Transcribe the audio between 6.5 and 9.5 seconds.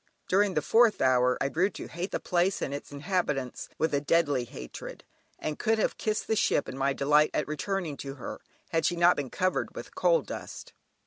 in my delight at returning to her, had she not been